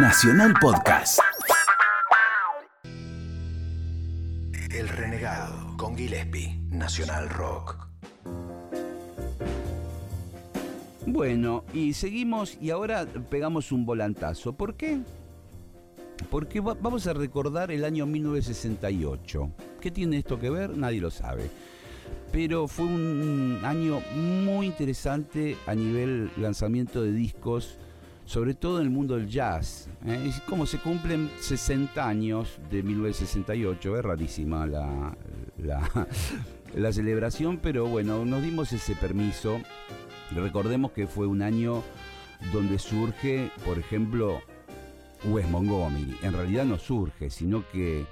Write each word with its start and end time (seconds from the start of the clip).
Nacional 0.00 0.54
Podcast. 0.60 1.18
El 4.70 4.88
Renegado 4.88 5.76
con 5.76 5.96
Gillespie. 5.96 6.60
Nacional 6.70 7.28
Rock. 7.30 7.76
Bueno, 11.06 11.64
y 11.72 11.94
seguimos 11.94 12.56
y 12.60 12.70
ahora 12.70 13.06
pegamos 13.30 13.72
un 13.72 13.84
volantazo. 13.86 14.52
¿Por 14.52 14.74
qué? 14.76 15.00
Porque 16.30 16.60
va- 16.60 16.74
vamos 16.80 17.06
a 17.06 17.12
recordar 17.14 17.70
el 17.70 17.84
año 17.84 18.06
1968. 18.06 19.50
¿Qué 19.80 19.90
tiene 19.90 20.18
esto 20.18 20.38
que 20.38 20.50
ver? 20.50 20.76
Nadie 20.76 21.00
lo 21.00 21.10
sabe. 21.10 21.50
Pero 22.30 22.68
fue 22.68 22.84
un 22.86 23.60
año 23.64 24.00
muy 24.14 24.66
interesante 24.66 25.56
a 25.66 25.74
nivel 25.74 26.30
lanzamiento 26.36 27.02
de 27.02 27.12
discos, 27.12 27.78
sobre 28.28 28.52
todo 28.52 28.78
en 28.78 28.84
el 28.84 28.90
mundo 28.90 29.16
del 29.16 29.26
jazz. 29.26 29.88
¿eh? 30.04 30.26
Es 30.28 30.42
como 30.42 30.66
se 30.66 30.78
cumplen 30.78 31.30
60 31.40 32.06
años 32.06 32.58
de 32.70 32.82
1968, 32.82 33.96
es 33.96 34.04
rarísima 34.04 34.66
la, 34.66 35.16
la, 35.56 36.06
la 36.74 36.92
celebración, 36.92 37.56
pero 37.56 37.86
bueno, 37.86 38.26
nos 38.26 38.42
dimos 38.42 38.70
ese 38.74 38.94
permiso. 38.96 39.58
Recordemos 40.32 40.92
que 40.92 41.06
fue 41.06 41.26
un 41.26 41.40
año 41.40 41.82
donde 42.52 42.78
surge, 42.78 43.50
por 43.64 43.78
ejemplo, 43.78 44.42
Wes 45.24 45.48
Montgomery. 45.48 46.18
En 46.22 46.34
realidad 46.34 46.66
no 46.66 46.76
surge, 46.76 47.30
sino 47.30 47.66
que 47.70 48.04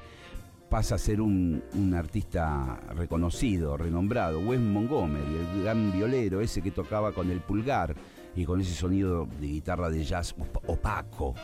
pasa 0.70 0.94
a 0.94 0.98
ser 0.98 1.20
un, 1.20 1.62
un 1.74 1.92
artista 1.92 2.80
reconocido, 2.94 3.76
renombrado. 3.76 4.40
Wes 4.40 4.60
Montgomery, 4.60 5.56
el 5.56 5.62
gran 5.62 5.92
violero, 5.92 6.40
ese 6.40 6.62
que 6.62 6.70
tocaba 6.70 7.12
con 7.12 7.30
el 7.30 7.40
pulgar 7.40 7.94
y 8.36 8.44
con 8.44 8.60
ese 8.60 8.74
sonido 8.74 9.26
de 9.40 9.46
guitarra 9.48 9.90
de 9.90 10.04
jazz 10.04 10.34
op- 10.38 10.68
opaco. 10.68 11.34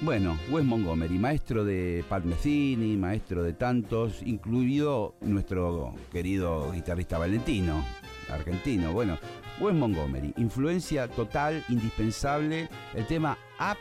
Bueno, 0.00 0.36
Wes 0.50 0.64
Montgomery, 0.64 1.18
maestro 1.18 1.64
de 1.64 2.04
Pat 2.08 2.24
Metheny, 2.24 2.96
maestro 2.96 3.42
de 3.42 3.52
tantos, 3.52 4.22
incluido 4.22 5.14
nuestro 5.20 5.94
querido 6.10 6.72
guitarrista 6.72 7.18
Valentino, 7.18 7.84
argentino. 8.32 8.92
Bueno, 8.92 9.18
Wes 9.60 9.74
Montgomery, 9.74 10.34
influencia 10.36 11.06
total, 11.08 11.62
indispensable, 11.68 12.68
el 12.94 13.06
tema 13.06 13.38
Up 13.60 13.78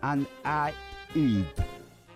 and 0.00 0.26
Add 0.42 0.72
It. 1.14 1.46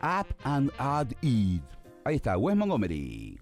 Up 0.02 0.26
and 0.44 0.70
Add 0.78 1.12
It. 1.20 1.62
Ahí 2.04 2.16
está, 2.16 2.38
Wes 2.38 2.56
Montgomery. 2.56 3.38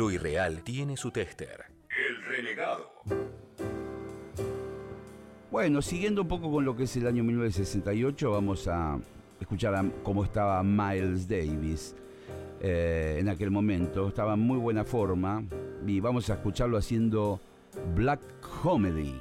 Lo 0.00 0.10
irreal 0.10 0.62
tiene 0.62 0.96
su 0.96 1.10
tester. 1.10 1.66
El 1.90 2.24
renegado. 2.24 2.90
Bueno, 5.50 5.82
siguiendo 5.82 6.22
un 6.22 6.28
poco 6.28 6.50
con 6.50 6.64
lo 6.64 6.74
que 6.74 6.84
es 6.84 6.96
el 6.96 7.06
año 7.06 7.22
1968, 7.22 8.30
vamos 8.30 8.66
a 8.66 8.98
escuchar 9.38 9.74
a 9.74 9.84
cómo 10.02 10.24
estaba 10.24 10.62
Miles 10.62 11.28
Davis 11.28 11.94
eh, 12.62 13.18
en 13.20 13.28
aquel 13.28 13.50
momento. 13.50 14.08
Estaba 14.08 14.32
en 14.32 14.40
muy 14.40 14.56
buena 14.56 14.84
forma 14.84 15.44
y 15.86 16.00
vamos 16.00 16.30
a 16.30 16.32
escucharlo 16.32 16.78
haciendo 16.78 17.38
Black 17.94 18.20
Comedy. 18.62 19.20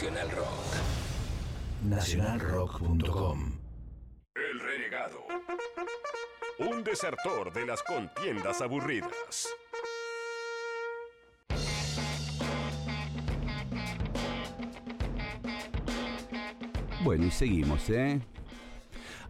Nacional 0.00 0.30
Rock. 0.30 0.64
Nacionalrock.com 1.84 3.52
El 4.34 4.60
renegado. 4.60 5.26
Un 6.58 6.82
desertor 6.82 7.52
de 7.52 7.66
las 7.66 7.82
contiendas 7.82 8.62
aburridas. 8.62 9.50
Bueno, 17.04 17.26
y 17.26 17.30
seguimos, 17.30 17.90
¿eh? 17.90 18.22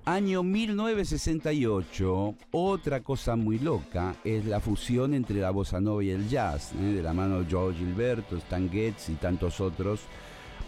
Año 0.05 0.45
1968, 0.45 2.35
otra 2.53 3.00
cosa 3.00 3.35
muy 3.35 3.59
loca 3.59 4.15
es 4.23 4.45
la 4.45 4.61
fusión 4.61 5.15
entre 5.15 5.41
la 5.41 5.50
bossa 5.50 5.81
nova 5.81 6.05
y 6.05 6.11
el 6.11 6.29
jazz, 6.29 6.73
¿eh? 6.75 6.95
de 6.95 7.03
la 7.03 7.12
mano 7.12 7.41
de 7.41 7.50
Joe 7.50 7.75
Gilberto, 7.75 8.37
Stan 8.37 8.71
Getz 8.71 9.09
y 9.09 9.15
tantos 9.15 9.61
otros. 9.61 10.03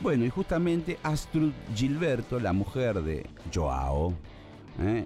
Bueno, 0.03 0.25
y 0.25 0.31
justamente 0.31 0.99
Astrud 1.05 1.53
Gilberto, 1.77 2.41
la 2.41 2.53
mujer 2.53 3.01
de 3.03 3.25
Joao, 3.55 4.13
¿eh? 4.81 5.05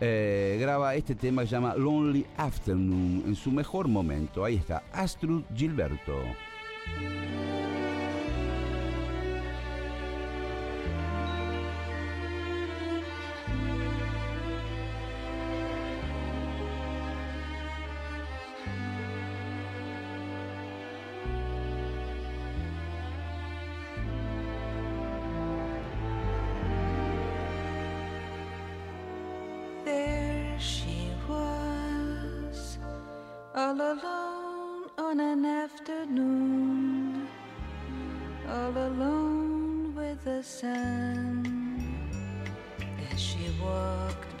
Eh, 0.00 0.58
graba 0.60 0.94
este 0.94 1.16
tema 1.16 1.42
que 1.42 1.48
se 1.48 1.56
llama 1.56 1.74
Lonely 1.74 2.24
Afternoon 2.36 3.24
en 3.26 3.34
su 3.34 3.50
mejor 3.50 3.88
momento. 3.88 4.44
Ahí 4.44 4.54
está, 4.54 4.84
Astrud 4.92 5.42
Gilberto. 5.56 6.14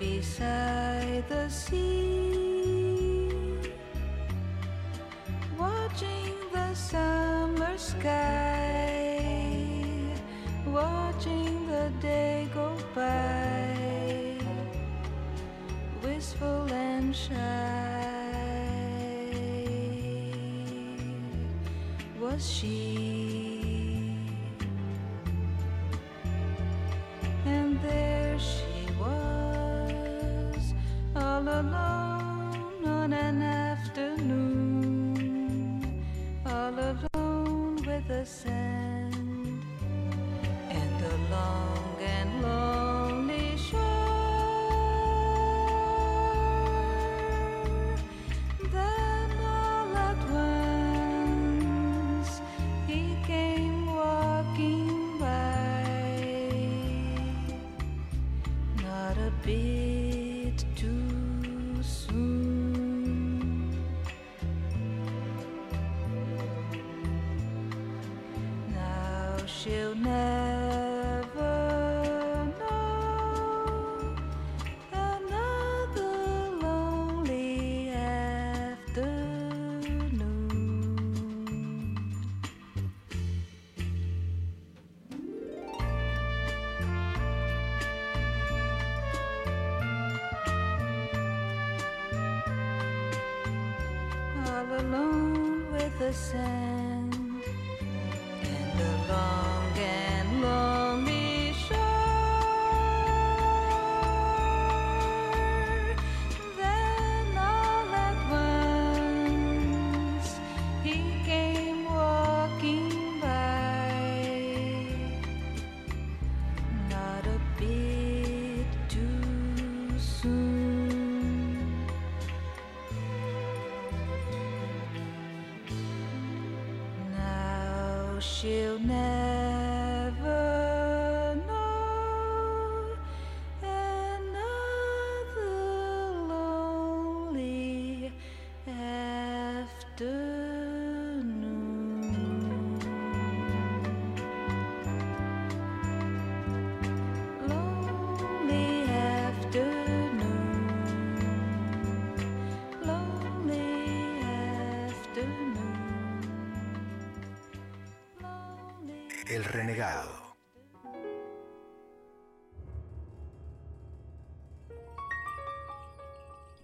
Beside 0.08 1.24
the 1.28 1.48
sea, 1.48 3.28
watching 5.58 6.34
the 6.52 6.74
summer 6.74 7.76
sky, 7.76 9.20
watching 10.66 11.66
the 11.66 11.92
day 12.00 12.48
go 12.54 12.68
by 12.94 14.38
wistful 16.02 16.66
and 16.72 17.14
shy. 17.14 17.34
Was 22.20 22.42
she 22.50 23.17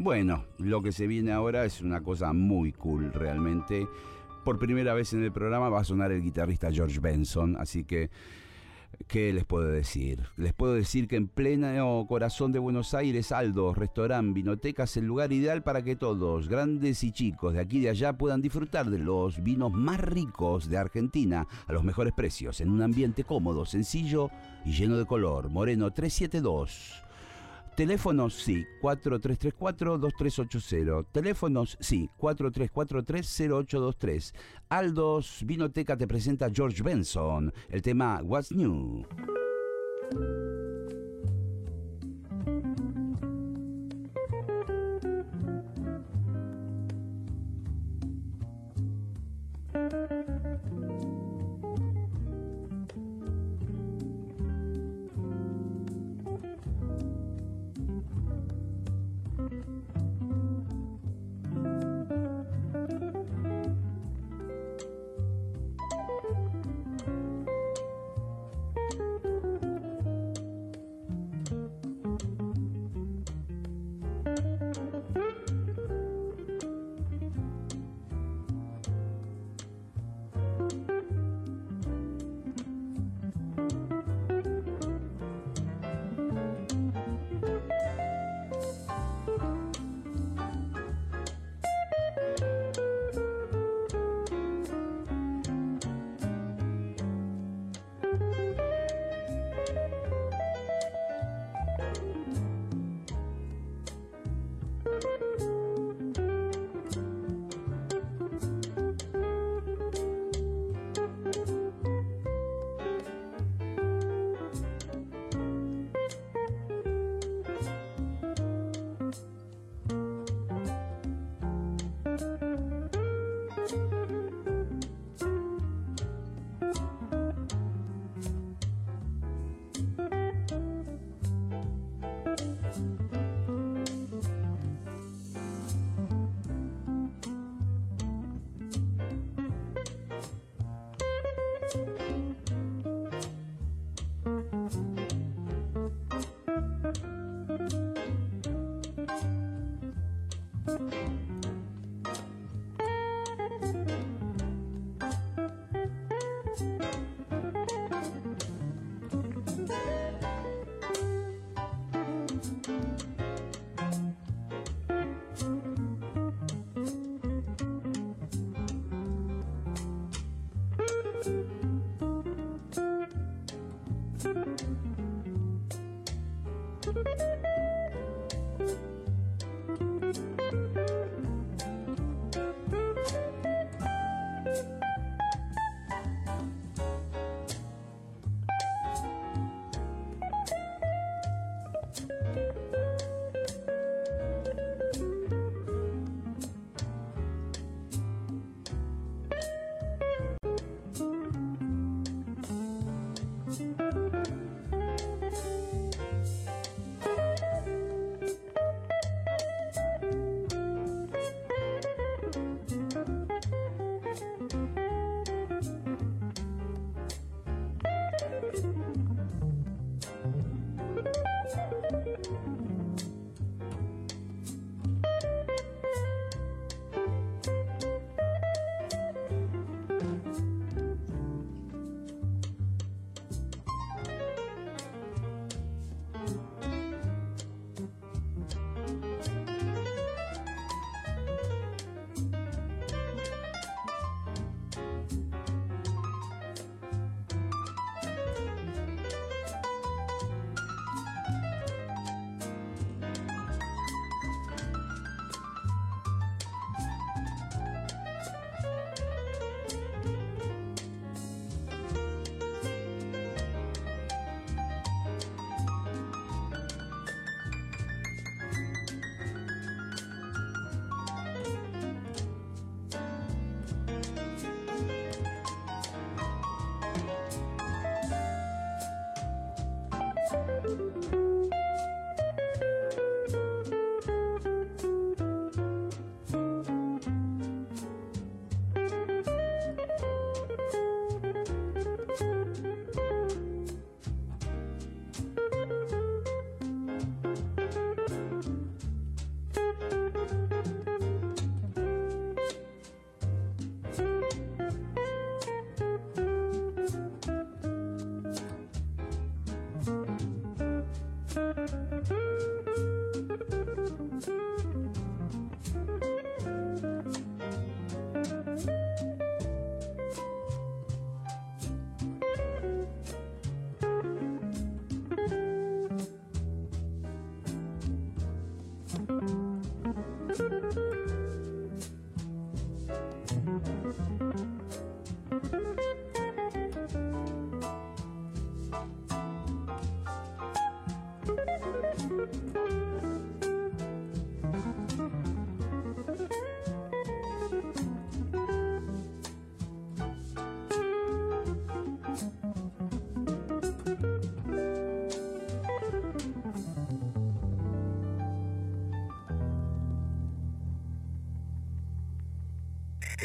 Bueno, 0.05 0.45
lo 0.59 0.83
que 0.83 0.93
se 0.93 1.07
viene 1.07 1.33
ahora 1.33 1.65
es 1.65 1.81
una 1.81 2.03
cosa 2.03 2.35
muy 2.35 2.73
cool 2.73 3.11
realmente. 3.11 3.89
Por 4.45 4.59
primera 4.59 4.93
vez 4.93 5.15
en 5.15 5.25
el 5.25 5.33
programa 5.33 5.71
va 5.71 5.81
a 5.81 5.85
sonar 5.85 6.13
el 6.13 6.21
guitarrista 6.21 6.71
George 6.71 7.01
Benson, 7.01 7.57
así 7.59 7.85
que 7.85 8.11
¿qué 9.09 9.33
les 9.33 9.47
puedo 9.47 9.67
decir? 9.67 10.21
Les 10.37 10.53
puedo 10.53 10.75
decir 10.75 11.09
que 11.09 11.17
en 11.17 11.27
pleno 11.27 12.05
corazón 12.07 12.53
de 12.53 12.59
Buenos 12.59 12.93
Aires, 12.93 13.33
Aldo, 13.33 13.73
restaurante, 13.73 14.35
vinoteca 14.35 14.85
el 14.95 15.07
lugar 15.07 15.33
ideal 15.33 15.63
para 15.63 15.83
que 15.83 15.97
todos, 15.97 16.51
grandes 16.51 17.03
y 17.03 17.11
chicos 17.11 17.55
de 17.55 17.61
aquí 17.61 17.79
y 17.79 17.85
de 17.85 17.89
allá, 17.89 18.13
puedan 18.13 18.43
disfrutar 18.43 18.91
de 18.91 18.99
los 18.99 19.43
vinos 19.43 19.73
más 19.73 20.01
ricos 20.01 20.69
de 20.69 20.77
Argentina 20.77 21.47
a 21.67 21.73
los 21.73 21.83
mejores 21.83 22.13
precios, 22.13 22.61
en 22.61 22.69
un 22.69 22.83
ambiente 22.83 23.25
cómodo, 23.25 23.65
sencillo 23.65 24.29
y 24.67 24.73
lleno 24.73 24.99
de 24.99 25.07
color. 25.07 25.49
Moreno 25.49 25.91
372. 25.91 27.05
Teléfonos 27.77 28.35
sí, 28.35 28.67
4334-2380. 28.83 31.07
Teléfonos 31.11 31.77
sí, 31.81 32.09
4343-0823. 32.21 34.33
Aldos 34.69 35.41
Vinoteca 35.45 35.97
te 35.97 36.07
presenta 36.07 36.49
George 36.53 36.85
Benson, 36.85 37.53
el 37.69 37.83
tema 37.83 38.21
What's 38.23 38.53
New. 38.53 39.05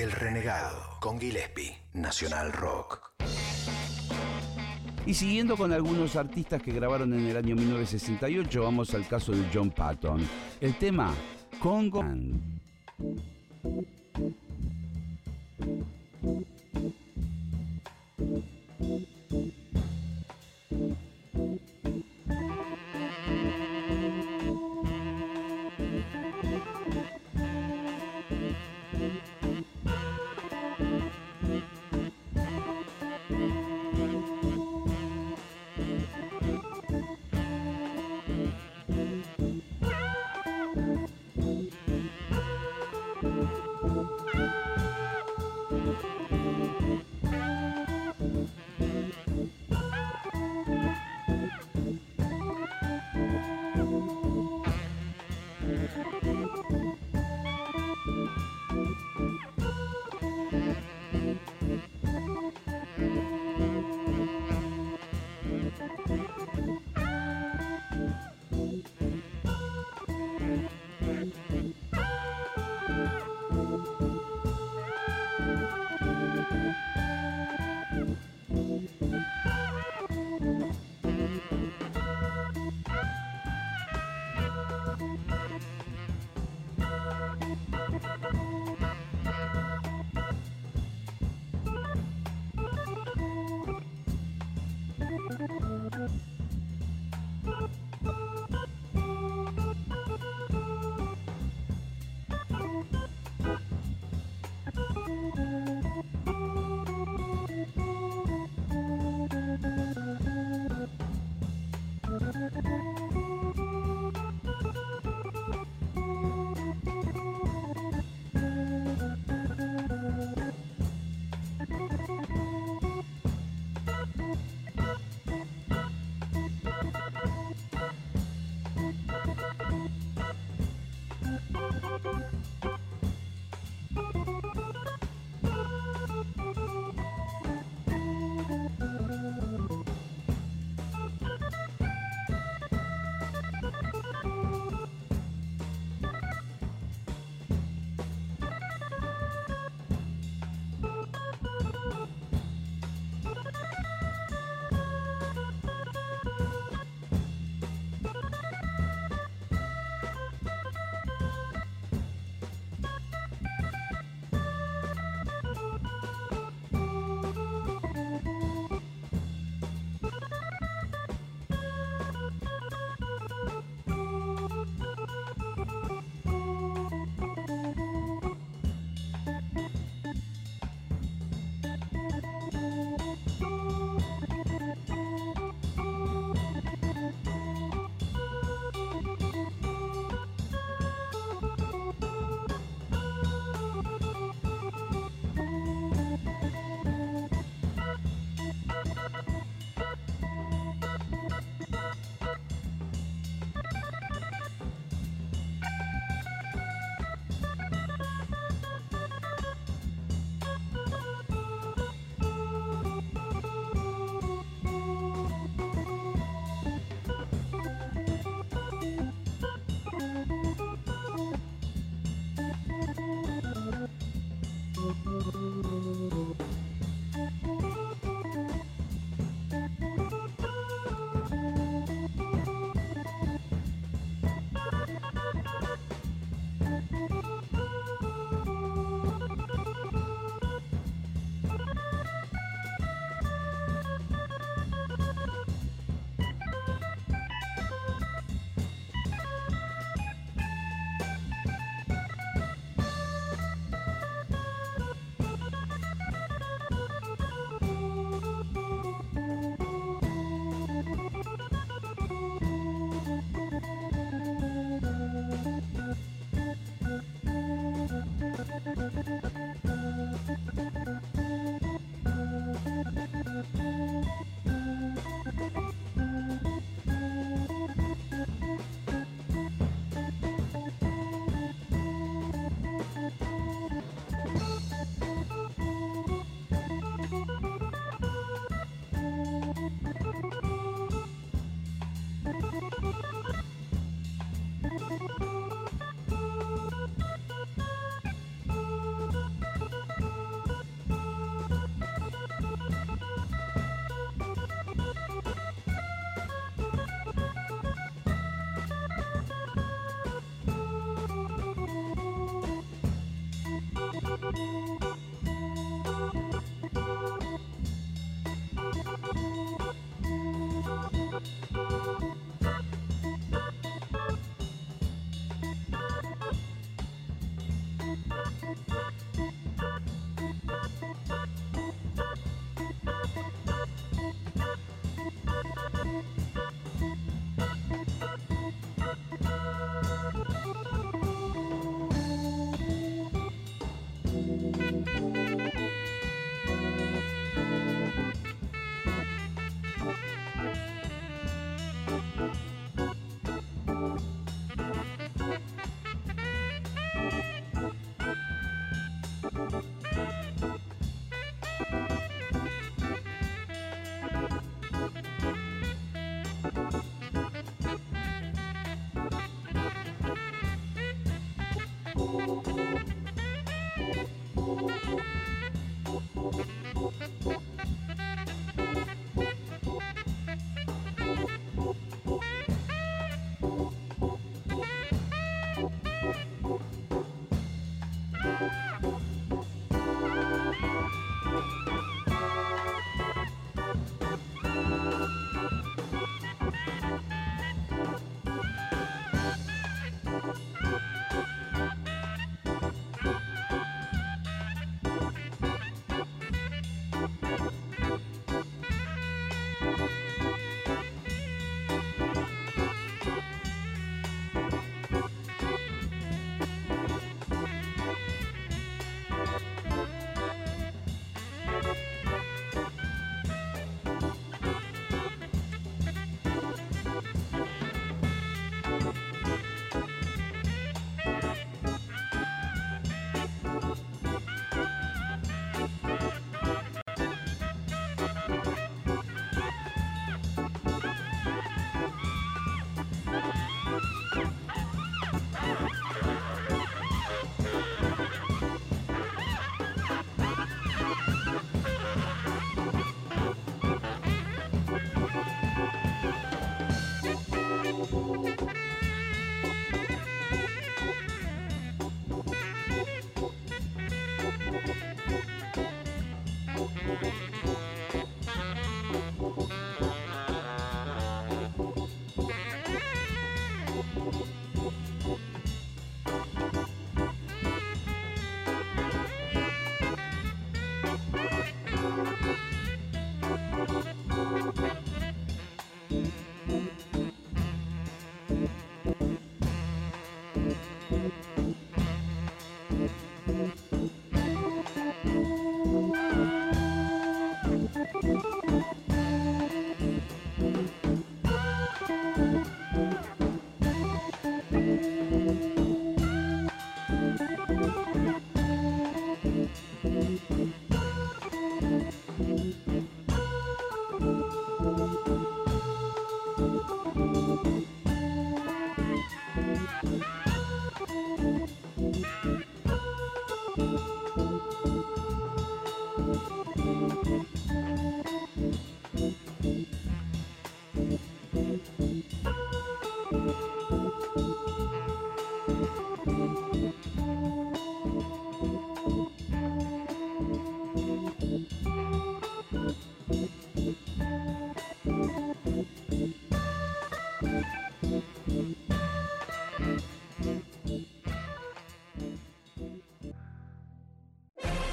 El 0.01 0.13
Renegado 0.13 0.79
con 1.01 1.19
Gillespie, 1.19 1.77
Nacional 1.91 2.53
Rock. 2.53 3.12
Y 5.05 5.13
siguiendo 5.13 5.57
con 5.57 5.73
algunos 5.73 6.15
artistas 6.15 6.62
que 6.62 6.71
grabaron 6.71 7.13
en 7.13 7.25
el 7.25 7.35
año 7.35 7.53
1968, 7.53 8.63
vamos 8.63 8.93
al 8.93 9.05
caso 9.09 9.33
de 9.33 9.49
John 9.53 9.71
Patton. 9.71 10.25
El 10.62 10.75
tema 10.75 11.13
Congo. 11.59 12.05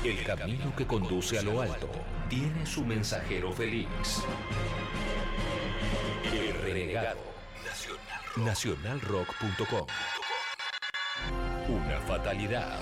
El 0.07 0.23
camino 0.23 0.73
que 0.77 0.87
conduce 0.87 1.37
a 1.37 1.42
lo 1.42 1.61
alto 1.61 1.90
tiene 2.29 2.64
su 2.64 2.87
mensajero 2.87 3.53
feliz. 3.53 4.23
El 6.33 6.55
renegado. 6.62 7.19
Nacionalrock.com. 8.37 9.87
Una 11.69 11.99
fatalidad. 12.03 12.79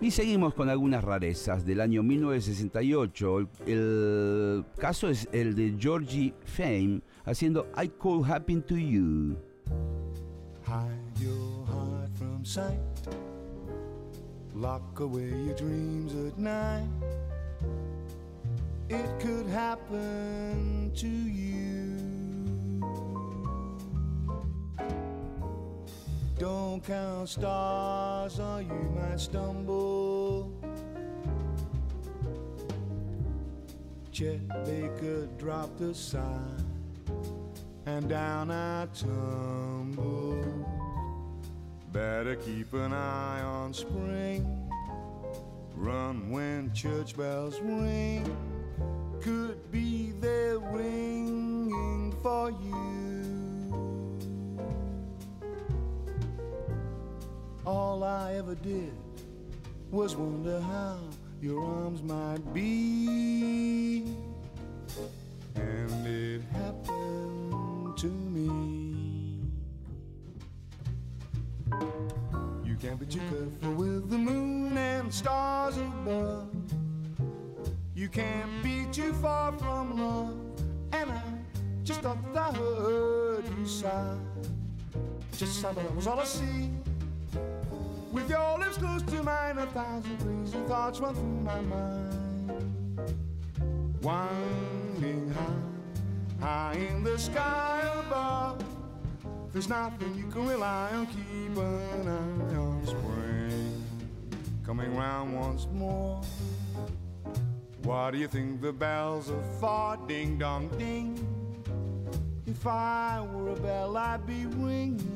Y 0.00 0.12
seguimos 0.12 0.54
con 0.54 0.68
algunas 0.68 1.02
rarezas 1.02 1.66
del 1.66 1.80
año 1.80 2.04
1968. 2.04 3.38
El, 3.38 3.48
el 3.66 4.64
caso 4.78 5.08
es 5.08 5.28
el 5.32 5.56
de 5.56 5.74
Georgie 5.76 6.32
Fame 6.44 7.00
haciendo 7.24 7.66
I 7.76 7.88
Could 7.88 8.30
Happen 8.30 8.62
to 8.62 8.76
You. 8.76 9.36
Sight. 12.54 12.78
Lock 14.54 15.00
away 15.00 15.28
your 15.28 15.56
dreams 15.56 16.14
at 16.14 16.38
night. 16.38 16.86
It 18.88 19.10
could 19.18 19.48
happen 19.48 20.92
to 20.94 21.08
you. 21.08 21.98
Don't 26.38 26.80
count 26.84 27.28
stars 27.28 28.38
or 28.38 28.62
you 28.62 28.82
might 28.94 29.18
stumble. 29.18 30.52
Chet 34.12 34.46
Baker 34.64 35.26
dropped 35.38 35.78
the 35.78 35.92
sign 35.92 36.64
and 37.86 38.08
down 38.08 38.52
I 38.52 38.86
tumble. 38.94 40.63
Better 41.94 42.34
keep 42.34 42.74
an 42.74 42.92
eye 42.92 43.40
on 43.42 43.72
spring. 43.72 44.68
Run 45.76 46.28
when 46.28 46.74
church 46.74 47.16
bells 47.16 47.60
ring. 47.60 48.36
Could 49.22 49.70
be 49.70 50.10
there 50.20 50.58
ringing 50.58 52.12
for 52.20 52.50
you. 52.50 53.78
All 57.64 58.02
I 58.02 58.34
ever 58.38 58.56
did 58.56 58.92
was 59.92 60.16
wonder 60.16 60.60
how 60.62 60.98
your 61.40 61.64
arms 61.64 62.02
might 62.02 62.42
be. 62.52 64.02
And 65.54 66.04
it 66.04 66.42
happened 66.50 67.13
can't 72.84 73.00
be 73.00 73.06
too 73.06 73.20
careful 73.30 73.74
with 73.76 74.10
the 74.10 74.18
moon 74.18 74.76
and 74.76 75.12
stars 75.12 75.78
above. 75.78 76.48
You 77.94 78.10
can't 78.10 78.62
be 78.62 78.84
too 78.92 79.14
far 79.14 79.52
from 79.52 79.98
love. 79.98 80.36
And 80.92 81.10
I 81.10 81.22
just 81.82 82.02
thought 82.02 82.18
that 82.34 82.36
I 82.36 82.52
heard 82.52 83.44
you 83.58 83.66
sigh. 83.66 84.18
Just 85.38 85.62
sigh, 85.62 85.72
but 85.72 85.82
that 85.82 85.96
was 85.96 86.06
all 86.06 86.20
I 86.20 86.24
see. 86.24 86.68
With 88.12 88.28
your 88.28 88.58
lips 88.58 88.76
close 88.76 89.00
to 89.00 89.22
mine, 89.22 89.56
a 89.56 89.66
thousand 89.66 90.18
crazy 90.18 90.58
thoughts 90.68 91.00
run 91.00 91.14
through 91.14 91.24
my 91.24 91.60
mind. 91.62 93.14
Winding 94.02 95.32
high, 95.32 96.46
high 96.46 96.74
in 96.74 97.02
the 97.02 97.18
sky 97.18 97.80
above. 98.06 98.62
There's 99.54 99.70
nothing 99.70 100.14
you 100.16 100.26
can 100.26 100.46
rely 100.46 100.90
on, 100.92 101.06
keep 101.06 101.56
an 101.56 102.08
eye 102.08 102.56
on 102.56 102.63
spring. 102.86 103.84
Coming 104.64 104.96
round 104.96 105.34
once 105.34 105.66
more. 105.72 106.20
Why 107.82 108.10
do 108.10 108.18
you 108.18 108.28
think 108.28 108.60
the 108.60 108.72
bells 108.72 109.30
are 109.30 109.42
for? 109.60 109.98
Ding 110.06 110.38
dong 110.38 110.68
ding. 110.78 111.18
If 112.46 112.66
I 112.66 113.26
were 113.32 113.50
a 113.50 113.56
bell, 113.56 113.96
I'd 113.96 114.26
be 114.26 114.46
ringing 114.46 115.14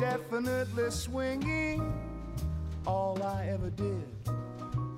definitely 0.00 0.90
swinging. 0.90 1.92
All 2.86 3.22
I 3.22 3.48
ever 3.48 3.68
did 3.68 4.02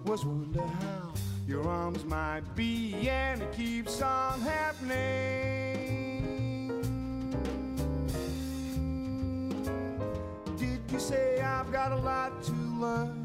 was 0.05 0.25
wonder 0.25 0.63
how 0.63 1.13
your 1.47 1.69
arms 1.69 2.05
might 2.05 2.55
be, 2.55 3.09
and 3.09 3.43
it 3.43 3.53
keeps 3.53 4.01
on 4.01 4.41
happening. 4.41 5.52
You 10.93 11.01
say 11.01 11.41
I've 11.41 11.73
got 11.73 11.93
a 11.93 11.97
lot 11.97 12.43
to 12.43 12.53
learn? 12.53 13.22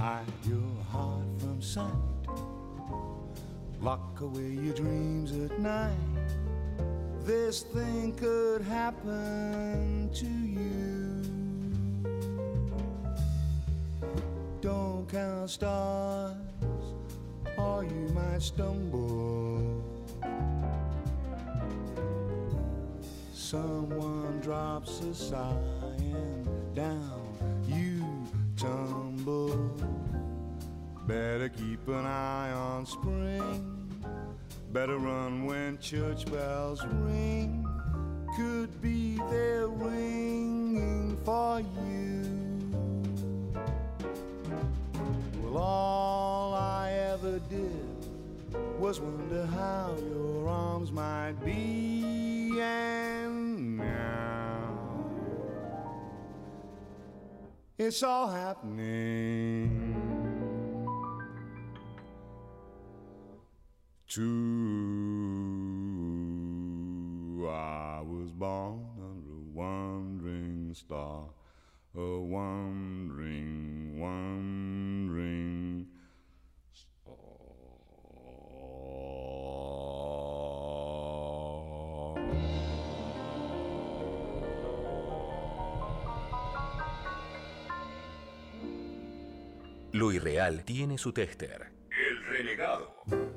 Hide 0.00 0.24
your 0.48 0.82
heart 0.90 1.26
from 1.40 1.60
sight. 1.60 1.92
Lock 3.82 4.22
away 4.22 4.52
your 4.52 4.72
dreams 4.72 5.30
at 5.32 5.60
night. 5.60 5.92
This 7.22 7.60
thing 7.64 8.14
could 8.14 8.62
happen 8.62 10.08
to 10.14 10.26
you. 10.26 11.22
Don't 14.62 15.06
count 15.06 15.50
stars, 15.50 16.34
or 17.58 17.84
you 17.84 18.08
might 18.14 18.40
stumble. 18.40 19.84
Someone 23.34 24.40
drops 24.40 25.00
a 25.00 25.14
sigh, 25.14 25.54
and 25.98 26.74
down 26.74 27.09
Better 31.10 31.48
keep 31.48 31.88
an 31.88 32.06
eye 32.06 32.52
on 32.52 32.86
spring. 32.86 33.90
Better 34.72 34.96
run 34.96 35.44
when 35.44 35.76
church 35.80 36.24
bells 36.30 36.84
ring. 36.86 37.66
Could 38.36 38.80
be 38.80 39.18
they're 39.28 39.66
ringing 39.66 41.18
for 41.24 41.62
you. 41.82 42.70
Well, 45.42 45.58
all 45.58 46.54
I 46.54 46.92
ever 46.92 47.40
did 47.40 48.06
was 48.78 49.00
wonder 49.00 49.46
how 49.46 49.96
your 50.12 50.48
arms 50.48 50.92
might 50.92 51.34
be, 51.44 52.52
and 52.60 53.78
now 53.78 54.78
it's 57.76 58.00
all 58.04 58.28
happening. 58.28 59.49
Two, 64.12 64.18
I 67.48 68.02
was 68.02 68.32
born 68.32 68.84
under 68.98 69.30
a 69.30 69.42
wandering 69.54 70.74
star, 70.74 71.26
a 71.94 72.18
wandering, 72.18 74.00
wandering 74.00 75.86
star. 76.74 77.14
Lo 89.92 90.10
irreal 90.10 90.64
tiene 90.64 90.98
su 90.98 91.12
tester. 91.12 91.70
El 91.90 92.24
renegado. 92.24 93.29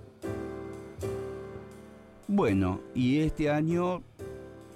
Bueno, 2.36 2.82
y 2.96 3.20
este 3.20 3.52
año 3.52 4.02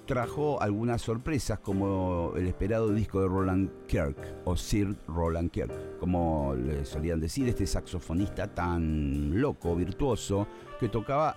trajo 0.06 0.62
algunas 0.62 1.02
sorpresas 1.02 1.58
como 1.58 2.34
el 2.36 2.46
esperado 2.46 2.92
disco 2.92 3.20
de 3.20 3.26
Roland 3.26 3.68
Kirk 3.88 4.16
o 4.44 4.56
Sir 4.56 4.94
Roland 5.08 5.50
Kirk, 5.50 5.98
como 5.98 6.54
le 6.54 6.84
solían 6.84 7.18
decir, 7.18 7.48
este 7.48 7.66
saxofonista 7.66 8.46
tan 8.54 9.40
loco, 9.40 9.74
virtuoso, 9.74 10.46
que 10.78 10.88
tocaba 10.88 11.36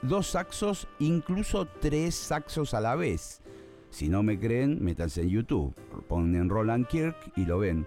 dos 0.00 0.28
saxos, 0.28 0.88
incluso 1.00 1.66
tres 1.66 2.14
saxos 2.14 2.72
a 2.72 2.80
la 2.80 2.96
vez. 2.96 3.42
Si 3.90 4.08
no 4.08 4.22
me 4.22 4.40
creen, 4.40 4.82
métanse 4.82 5.20
en 5.20 5.28
YouTube, 5.28 5.74
ponen 6.08 6.48
Roland 6.48 6.86
Kirk 6.86 7.14
y 7.36 7.44
lo 7.44 7.58
ven. 7.58 7.86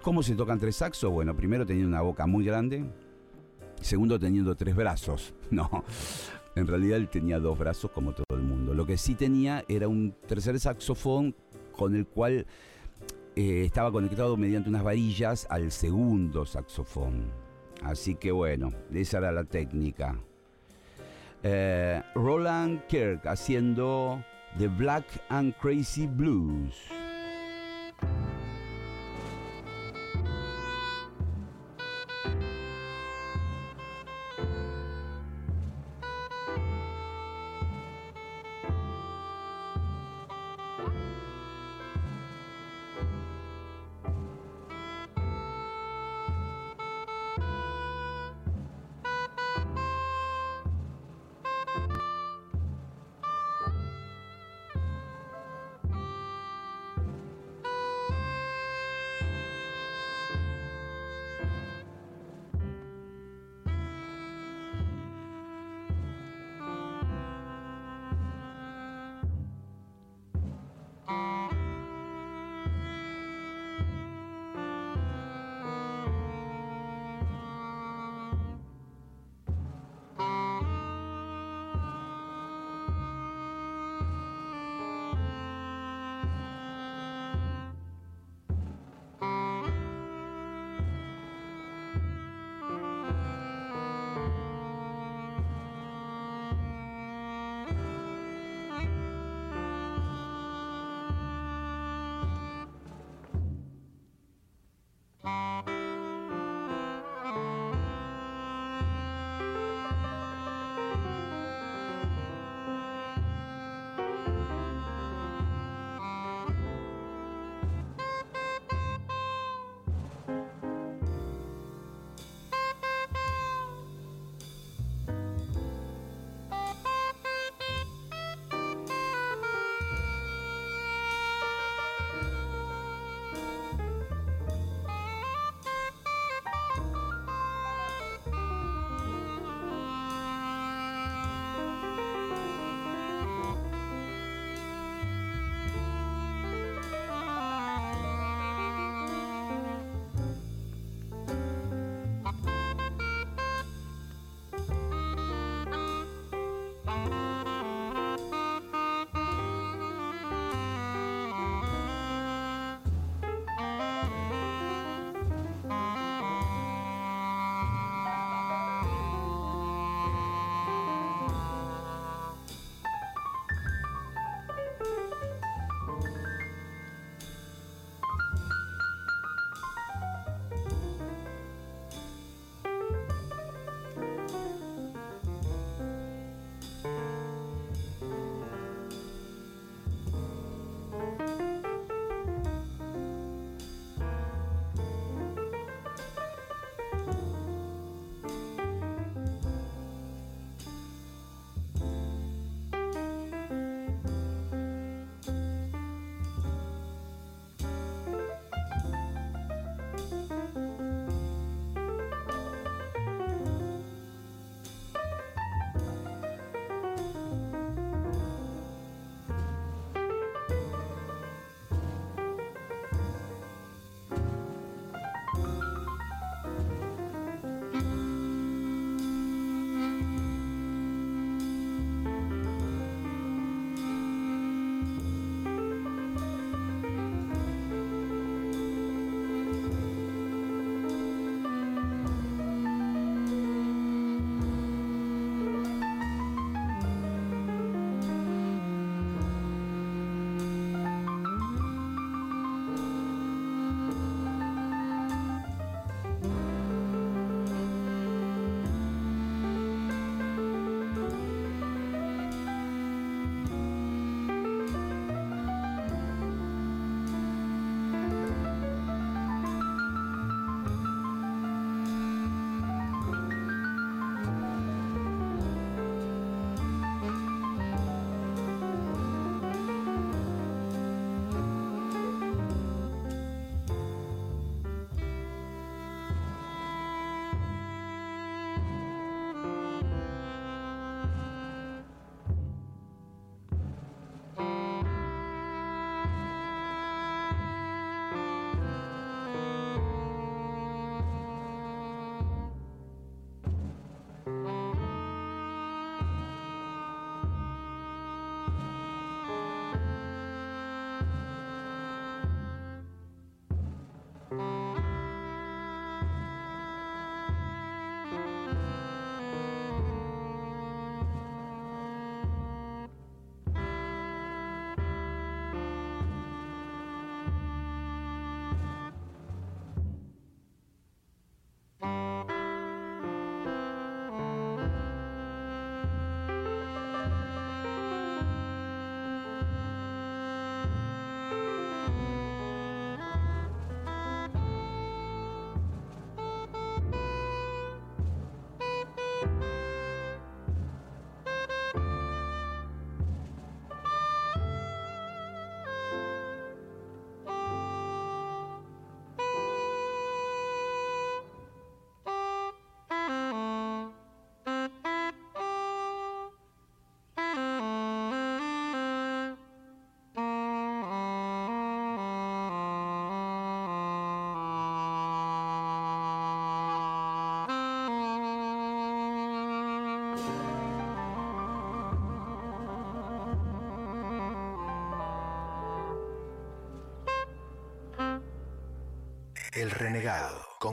¿Cómo 0.00 0.22
se 0.22 0.34
tocan 0.34 0.58
tres 0.58 0.76
saxos? 0.76 1.12
Bueno, 1.12 1.36
primero 1.36 1.66
teniendo 1.66 1.90
una 1.90 2.00
boca 2.00 2.26
muy 2.26 2.46
grande, 2.46 2.86
segundo 3.82 4.18
teniendo 4.18 4.54
tres 4.54 4.74
brazos. 4.74 5.34
No, 5.50 5.84
en 6.56 6.66
realidad 6.66 6.96
él 6.96 7.08
tenía 7.08 7.38
dos 7.38 7.58
brazos 7.58 7.90
como 7.92 8.12
todo 8.12 8.36
el 8.36 8.42
mundo. 8.42 8.74
Lo 8.74 8.86
que 8.86 8.96
sí 8.96 9.14
tenía 9.14 9.64
era 9.68 9.86
un 9.86 10.14
tercer 10.26 10.58
saxofón 10.58 11.34
con 11.72 11.94
el 11.94 12.06
cual 12.06 12.46
eh, 13.36 13.64
estaba 13.64 13.92
conectado 13.92 14.36
mediante 14.38 14.70
unas 14.70 14.82
varillas 14.82 15.46
al 15.50 15.70
segundo 15.70 16.46
saxofón. 16.46 17.30
Así 17.82 18.14
que 18.14 18.32
bueno, 18.32 18.72
esa 18.92 19.18
era 19.18 19.32
la 19.32 19.44
técnica. 19.44 20.18
Eh, 21.42 22.02
Roland 22.14 22.86
Kirk 22.86 23.26
haciendo 23.26 24.24
The 24.58 24.68
Black 24.68 25.04
and 25.28 25.54
Crazy 25.58 26.06
Blues. 26.06 26.95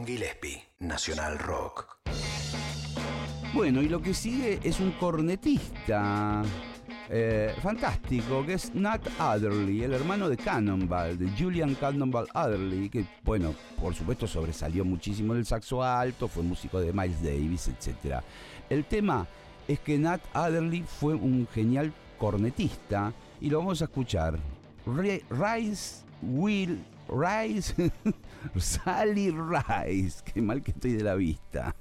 Gillespie, 0.06 0.64
Nacional 0.80 1.40
Rock. 1.40 1.98
Bueno, 3.54 3.82
y 3.82 3.90
lo 3.90 4.02
que 4.02 4.14
sigue 4.14 4.60
es 4.64 4.80
un 4.80 4.92
cornetista 4.94 6.42
eh, 7.10 7.54
fantástico, 7.62 8.46
que 8.46 8.54
es 8.54 8.74
Nat 8.74 9.08
Adderley, 9.20 9.84
el 9.84 9.94
hermano 9.94 10.28
de 10.28 10.38
Cannonball, 10.38 11.18
de 11.18 11.30
Julian 11.38 11.76
Cannonball 11.76 12.28
Adderley, 12.34 12.90
que, 12.90 13.06
bueno, 13.24 13.54
por 13.80 13.94
supuesto 13.94 14.28
sobresalió 14.28 14.84
muchísimo 14.84 15.34
del 15.36 15.46
saxo 15.46 15.84
alto, 15.84 16.28
fue 16.28 16.44
músico 16.44 16.80
de 16.80 16.92
Miles 16.92 17.22
Davis, 17.22 17.68
etc. 17.68 18.22
El 18.70 18.86
tema 18.86 19.28
es 19.68 19.80
que 19.80 19.98
Nat 19.98 20.22
Adderley 20.34 20.84
fue 20.84 21.14
un 21.14 21.48
genial 21.54 21.94
cornetista 22.18 23.14
y 23.40 23.50
lo 23.50 23.60
vamos 23.60 23.82
a 23.82 23.86
escuchar. 23.86 24.40
Rice 24.86 26.04
Will 26.22 26.84
Rice 27.08 27.74
Sally 28.58 29.32
Rice, 29.32 30.24
qué 30.24 30.42
mal 30.42 30.62
que 30.62 30.72
estoy 30.72 30.94
de 30.94 31.04
la 31.04 31.16
vista. 31.16 31.76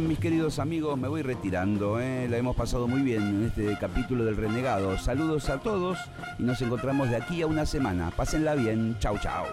Mis 0.00 0.20
queridos 0.20 0.60
amigos, 0.60 0.96
me 0.96 1.08
voy 1.08 1.22
retirando. 1.22 1.98
¿eh? 1.98 2.28
La 2.28 2.36
hemos 2.36 2.54
pasado 2.54 2.86
muy 2.86 3.02
bien 3.02 3.22
en 3.22 3.44
este 3.46 3.76
capítulo 3.80 4.24
del 4.24 4.36
Renegado. 4.36 4.96
Saludos 4.96 5.50
a 5.50 5.58
todos 5.58 5.98
y 6.38 6.44
nos 6.44 6.62
encontramos 6.62 7.10
de 7.10 7.16
aquí 7.16 7.42
a 7.42 7.48
una 7.48 7.66
semana. 7.66 8.12
Pásenla 8.16 8.54
bien. 8.54 8.96
Chau, 9.00 9.18
chau. 9.18 9.44